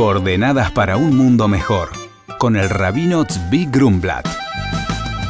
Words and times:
Coordenadas 0.00 0.70
para 0.70 0.96
un 0.96 1.14
mundo 1.14 1.46
mejor, 1.46 1.90
con 2.38 2.56
el 2.56 2.70
rabino 2.70 3.26
Tzvi 3.26 3.66
Grumblat. 3.66 4.26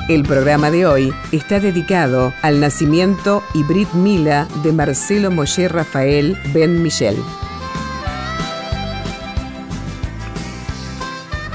El 0.08 0.23
programa 0.23 0.71
de 0.71 0.87
hoy 0.87 1.12
está 1.33 1.58
dedicado 1.58 2.32
al 2.41 2.61
nacimiento 2.61 3.43
y 3.53 3.64
Brit 3.64 3.93
Mila 3.95 4.46
de 4.62 4.72
Marcelo 4.72 5.33
Moshe 5.33 5.67
Rafael 5.67 6.38
Ben 6.54 6.85
Michel. 6.85 7.17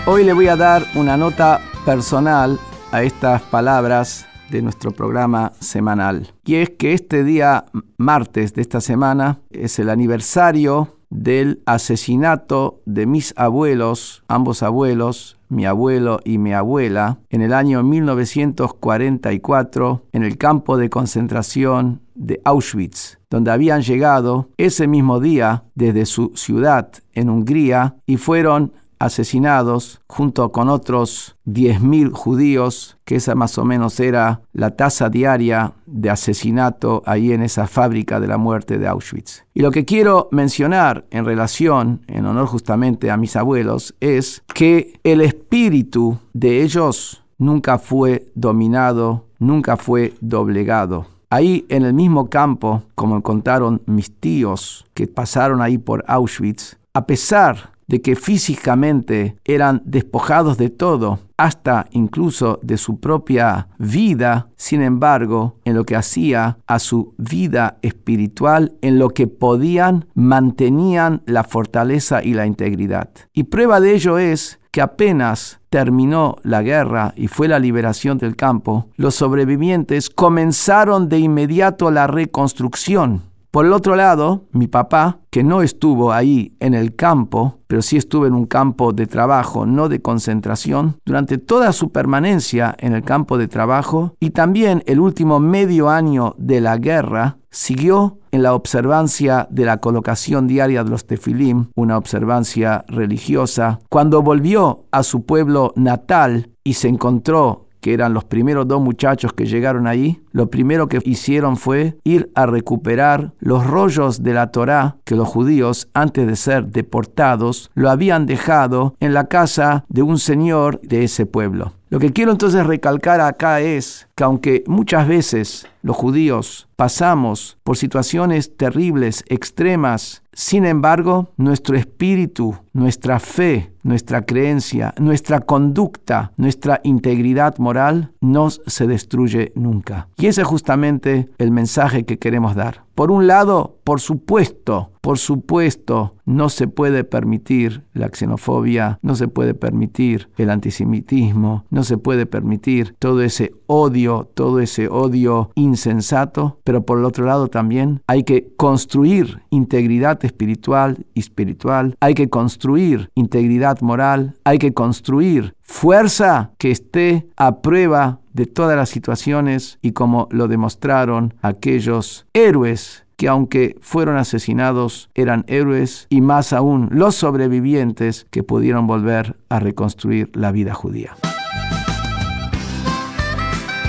Hoy 0.05 0.25
le 0.25 0.33
voy 0.33 0.49
a 0.49 0.57
dar 0.57 0.83
una 0.95 1.15
nota 1.15 1.61
personal 1.85 2.59
a 2.91 3.01
estas 3.03 3.41
palabras 3.43 4.25
de 4.49 4.61
nuestro 4.61 4.91
programa 4.91 5.53
semanal. 5.61 6.33
Y 6.43 6.55
es 6.55 6.71
que 6.71 6.91
este 6.91 7.23
día 7.23 7.63
martes 7.95 8.53
de 8.53 8.61
esta 8.61 8.81
semana 8.81 9.39
es 9.51 9.79
el 9.79 9.89
aniversario 9.89 10.94
del 11.15 11.61
asesinato 11.65 12.81
de 12.85 13.05
mis 13.05 13.33
abuelos, 13.37 14.23
ambos 14.27 14.63
abuelos, 14.63 15.37
mi 15.49 15.65
abuelo 15.65 16.19
y 16.23 16.37
mi 16.37 16.53
abuela, 16.53 17.17
en 17.29 17.41
el 17.41 17.51
año 17.53 17.83
1944 17.83 20.05
en 20.11 20.23
el 20.23 20.37
campo 20.37 20.77
de 20.77 20.89
concentración 20.89 22.01
de 22.15 22.41
Auschwitz, 22.43 23.19
donde 23.29 23.51
habían 23.51 23.81
llegado 23.81 24.49
ese 24.57 24.87
mismo 24.87 25.19
día 25.19 25.63
desde 25.75 26.05
su 26.05 26.31
ciudad 26.35 26.89
en 27.13 27.29
Hungría 27.29 27.95
y 28.05 28.17
fueron 28.17 28.73
asesinados 29.05 30.01
junto 30.07 30.51
con 30.51 30.69
otros 30.69 31.35
10.000 31.45 32.11
judíos, 32.11 32.97
que 33.05 33.15
esa 33.15 33.35
más 33.35 33.57
o 33.57 33.65
menos 33.65 33.99
era 33.99 34.41
la 34.53 34.71
tasa 34.71 35.09
diaria 35.09 35.73
de 35.85 36.09
asesinato 36.09 37.03
ahí 37.05 37.31
en 37.31 37.41
esa 37.41 37.67
fábrica 37.67 38.19
de 38.19 38.27
la 38.27 38.37
muerte 38.37 38.77
de 38.77 38.87
Auschwitz. 38.87 39.45
Y 39.53 39.61
lo 39.61 39.71
que 39.71 39.85
quiero 39.85 40.27
mencionar 40.31 41.05
en 41.11 41.25
relación, 41.25 42.01
en 42.07 42.25
honor 42.25 42.47
justamente 42.47 43.11
a 43.11 43.17
mis 43.17 43.35
abuelos, 43.35 43.95
es 43.99 44.43
que 44.53 44.99
el 45.03 45.21
espíritu 45.21 46.17
de 46.33 46.63
ellos 46.63 47.23
nunca 47.37 47.77
fue 47.77 48.31
dominado, 48.35 49.25
nunca 49.39 49.77
fue 49.77 50.13
doblegado. 50.21 51.07
Ahí 51.29 51.65
en 51.69 51.83
el 51.83 51.93
mismo 51.93 52.29
campo, 52.29 52.83
como 52.95 53.21
contaron 53.21 53.81
mis 53.85 54.11
tíos 54.11 54.85
que 54.93 55.07
pasaron 55.07 55.61
ahí 55.61 55.77
por 55.77 56.03
Auschwitz, 56.07 56.77
a 56.93 57.05
pesar 57.05 57.74
de 57.87 58.01
que 58.01 58.15
físicamente 58.15 59.37
eran 59.45 59.81
despojados 59.85 60.57
de 60.57 60.69
todo, 60.69 61.19
hasta 61.37 61.87
incluso 61.91 62.59
de 62.63 62.77
su 62.77 62.99
propia 62.99 63.67
vida, 63.77 64.49
sin 64.55 64.81
embargo, 64.81 65.59
en 65.65 65.75
lo 65.75 65.83
que 65.83 65.95
hacía 65.95 66.57
a 66.65 66.79
su 66.79 67.13
vida 67.17 67.77
espiritual, 67.81 68.73
en 68.81 68.99
lo 68.99 69.09
que 69.09 69.27
podían, 69.27 70.07
mantenían 70.13 71.21
la 71.25 71.43
fortaleza 71.43 72.23
y 72.23 72.33
la 72.33 72.45
integridad. 72.45 73.09
Y 73.33 73.43
prueba 73.43 73.79
de 73.79 73.93
ello 73.95 74.17
es 74.17 74.59
que 74.71 74.81
apenas 74.81 75.59
terminó 75.69 76.35
la 76.43 76.61
guerra 76.61 77.13
y 77.15 77.27
fue 77.27 77.47
la 77.47 77.59
liberación 77.59 78.17
del 78.17 78.35
campo, 78.35 78.89
los 78.95 79.15
sobrevivientes 79.15 80.09
comenzaron 80.09 81.07
de 81.07 81.19
inmediato 81.19 81.91
la 81.91 82.07
reconstrucción 82.07 83.34
por 83.55 83.65
el 83.65 83.71
otro 83.71 83.95
lado, 83.95 84.43
mi 84.51 84.67
papá, 84.67 85.19
que 85.29 85.41
no 85.41 85.61
estuvo 85.61 86.11
ahí 86.11 86.57
en 86.59 86.73
el 86.73 86.93
campo, 86.93 87.59
pero 87.67 87.81
sí 87.81 87.95
estuvo 87.95 88.25
en 88.25 88.33
un 88.33 88.47
campo 88.47 88.91
de 88.91 89.07
trabajo, 89.07 89.65
no 89.65 89.87
de 89.87 90.01
concentración, 90.01 90.97
durante 91.05 91.37
toda 91.37 91.71
su 91.71 91.89
permanencia 91.89 92.75
en 92.77 92.91
el 92.91 93.03
campo 93.03 93.37
de 93.37 93.47
trabajo 93.47 94.13
y 94.19 94.31
también 94.31 94.83
el 94.87 94.99
último 94.99 95.39
medio 95.39 95.89
año 95.89 96.35
de 96.37 96.59
la 96.59 96.75
guerra, 96.75 97.37
siguió 97.49 98.19
en 98.31 98.43
la 98.43 98.53
observancia 98.53 99.47
de 99.49 99.63
la 99.63 99.77
colocación 99.77 100.47
diaria 100.47 100.83
de 100.83 100.89
los 100.89 101.07
tefilim, 101.07 101.67
una 101.75 101.97
observancia 101.97 102.83
religiosa. 102.89 103.79
Cuando 103.87 104.21
volvió 104.21 104.83
a 104.91 105.01
su 105.03 105.25
pueblo 105.25 105.71
natal 105.77 106.49
y 106.65 106.73
se 106.73 106.89
encontró 106.89 107.64
que 107.85 107.93
eran 107.93 108.15
los 108.15 108.23
primeros 108.23 108.67
dos 108.67 108.81
muchachos 108.81 109.33
que 109.33 109.45
llegaron 109.45 109.85
ahí, 109.85 110.19
lo 110.31 110.49
primero 110.49 110.87
que 110.87 111.01
hicieron 111.03 111.55
fue 111.55 111.99
ir 112.03 112.31
a 112.33 112.47
recuperar 112.47 113.33
los 113.37 113.67
rollos 113.67 114.23
de 114.23 114.33
la 114.33 114.47
Torá 114.47 114.97
que 115.03 115.13
los 115.13 115.27
judíos, 115.27 115.87
antes 115.93 116.25
de 116.25 116.35
ser 116.35 116.65
deportados, 116.69 117.69
lo 117.75 117.91
habían 117.91 118.25
dejado 118.25 118.95
en 118.99 119.13
la 119.13 119.27
casa 119.27 119.85
de 119.87 120.01
un 120.01 120.17
señor 120.17 120.81
de 120.81 121.03
ese 121.03 121.27
pueblo. 121.27 121.73
Lo 121.89 121.99
que 121.99 122.11
quiero 122.11 122.31
entonces 122.31 122.65
recalcar 122.65 123.21
acá 123.21 123.61
es 123.61 124.07
que 124.15 124.23
aunque 124.23 124.63
muchas 124.65 125.07
veces 125.07 125.67
los 125.83 125.95
judíos 125.95 126.67
pasamos 126.75 127.59
por 127.63 127.77
situaciones 127.77 128.57
terribles, 128.57 129.23
extremas, 129.27 130.23
sin 130.33 130.65
embargo, 130.65 131.31
nuestro 131.37 131.77
espíritu, 131.77 132.57
nuestra 132.73 133.19
fe, 133.19 133.71
nuestra 133.83 134.25
creencia, 134.25 134.95
nuestra 134.97 135.41
conducta, 135.41 136.31
nuestra 136.37 136.81
integridad 136.83 137.57
moral 137.59 138.11
no 138.19 138.49
se 138.49 138.87
destruye 138.87 139.51
nunca. 139.55 140.07
Y 140.17 140.25
ese 140.25 140.41
es 140.41 140.47
justamente 140.47 141.29
el 141.37 141.51
mensaje 141.51 142.03
que 142.03 142.17
queremos 142.17 142.55
dar. 142.55 142.84
Por 142.95 143.11
un 143.11 143.27
lado, 143.27 143.77
por 143.83 143.99
supuesto, 143.99 144.91
por 145.01 145.19
supuesto, 145.19 146.15
no 146.25 146.49
se 146.49 146.67
puede 146.67 147.03
permitir 147.03 147.83
la 147.93 148.09
xenofobia, 148.09 148.97
no 149.03 149.15
se 149.15 149.27
puede 149.27 149.53
permitir 149.53 150.29
el 150.37 150.49
antisemitismo, 150.49 151.65
no 151.69 151.83
se 151.83 151.97
puede 151.97 152.25
permitir 152.25 152.95
todo 152.97 153.21
ese 153.21 153.53
odio, 153.67 154.27
todo 154.33 154.61
ese 154.61 154.87
odio 154.87 155.51
insensato, 155.53 156.59
pero 156.63 156.85
por 156.85 156.97
el 156.97 157.05
otro 157.05 157.25
lado 157.25 157.49
también 157.49 158.01
hay 158.07 158.23
que 158.23 158.47
construir 158.57 159.41
integridad 159.51 160.23
espiritual 160.25 161.05
y 161.13 161.19
espiritual, 161.19 161.95
hay 161.99 162.13
que 162.15 162.29
construir 162.29 163.11
integridad 163.13 163.81
moral, 163.81 164.35
hay 164.45 164.57
que 164.57 164.73
construir 164.73 165.53
fuerza 165.65 166.51
que 166.57 166.71
esté 166.71 167.27
a 167.35 167.61
prueba 167.61 168.19
de 168.33 168.45
todas 168.45 168.77
las 168.77 168.89
situaciones 168.89 169.79
y 169.81 169.91
como 169.91 170.27
lo 170.31 170.47
demostraron 170.47 171.33
aquellos 171.41 172.25
héroes 172.33 173.05
que 173.17 173.27
aunque 173.27 173.77
fueron 173.81 174.17
asesinados 174.17 175.09
eran 175.15 175.45
héroes 175.47 176.07
y 176.09 176.21
más 176.21 176.53
aún 176.53 176.89
los 176.91 177.15
sobrevivientes 177.15 178.27
que 178.29 178.43
pudieron 178.43 178.87
volver 178.87 179.37
a 179.49 179.59
reconstruir 179.59 180.29
la 180.33 180.51
vida 180.51 180.73
judía. 180.73 181.15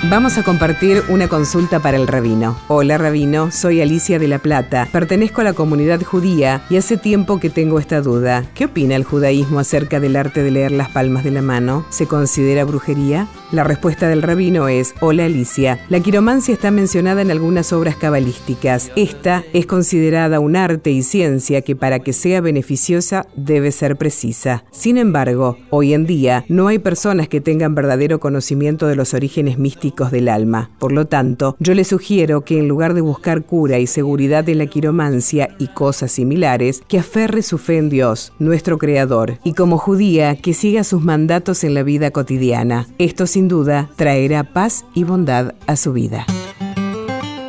Vamos 0.09 0.37
a 0.37 0.43
compartir 0.43 1.03
una 1.09 1.27
consulta 1.27 1.81
para 1.81 1.97
el 1.97 2.07
rabino. 2.07 2.57
Hola 2.69 2.97
rabino, 2.97 3.51
soy 3.51 3.81
Alicia 3.81 4.19
de 4.19 4.29
la 4.29 4.39
Plata, 4.39 4.87
pertenezco 4.89 5.41
a 5.41 5.43
la 5.43 5.51
comunidad 5.51 6.01
judía 6.01 6.61
y 6.69 6.77
hace 6.77 6.95
tiempo 6.95 7.41
que 7.41 7.49
tengo 7.49 7.77
esta 7.77 7.99
duda. 7.99 8.45
¿Qué 8.53 8.65
opina 8.65 8.95
el 8.95 9.03
judaísmo 9.03 9.59
acerca 9.59 9.99
del 9.99 10.15
arte 10.15 10.43
de 10.43 10.51
leer 10.51 10.71
las 10.71 10.87
palmas 10.91 11.25
de 11.25 11.31
la 11.31 11.41
mano? 11.41 11.85
¿Se 11.89 12.07
considera 12.07 12.63
brujería? 12.63 13.27
La 13.51 13.65
respuesta 13.65 14.07
del 14.07 14.21
rabino 14.21 14.69
es, 14.69 14.95
hola 15.01 15.25
Alicia, 15.25 15.79
la 15.89 15.99
quiromancia 15.99 16.53
está 16.53 16.71
mencionada 16.71 17.21
en 17.21 17.29
algunas 17.29 17.73
obras 17.73 17.97
cabalísticas. 17.97 18.91
Esta 18.95 19.43
es 19.51 19.65
considerada 19.65 20.39
un 20.39 20.55
arte 20.55 20.89
y 20.89 21.03
ciencia 21.03 21.63
que 21.63 21.75
para 21.75 21.99
que 21.99 22.13
sea 22.13 22.39
beneficiosa 22.39 23.25
debe 23.35 23.73
ser 23.73 23.97
precisa. 23.97 24.63
Sin 24.71 24.97
embargo, 24.97 25.57
hoy 25.69 25.93
en 25.93 26.05
día 26.05 26.45
no 26.47 26.69
hay 26.69 26.79
personas 26.79 27.27
que 27.27 27.41
tengan 27.41 27.75
verdadero 27.75 28.21
conocimiento 28.21 28.87
de 28.87 28.95
los 28.95 29.13
orígenes 29.13 29.57
místicos 29.57 29.96
del 30.05 30.29
alma. 30.29 30.69
Por 30.79 30.91
lo 30.91 31.07
tanto, 31.07 31.55
yo 31.59 31.73
le 31.73 31.83
sugiero 31.83 32.41
que 32.41 32.59
en 32.59 32.67
lugar 32.67 32.93
de 32.93 33.01
buscar 33.01 33.43
cura 33.43 33.79
y 33.79 33.87
seguridad 33.87 34.43
de 34.43 34.55
la 34.55 34.67
quiromancia 34.67 35.49
y 35.59 35.67
cosas 35.67 36.11
similares, 36.11 36.81
que 36.87 36.99
aferre 36.99 37.41
su 37.41 37.57
fe 37.57 37.77
en 37.77 37.89
Dios, 37.89 38.33
nuestro 38.39 38.77
Creador, 38.77 39.39
y 39.43 39.53
como 39.53 39.77
judía 39.77 40.35
que 40.35 40.53
siga 40.53 40.83
sus 40.83 41.03
mandatos 41.03 41.63
en 41.63 41.73
la 41.73 41.83
vida 41.83 42.11
cotidiana. 42.11 42.87
Esto 42.97 43.27
sin 43.27 43.47
duda 43.47 43.89
traerá 43.95 44.43
paz 44.43 44.85
y 44.93 45.03
bondad 45.03 45.55
a 45.65 45.75
su 45.75 45.93
vida. 45.93 46.25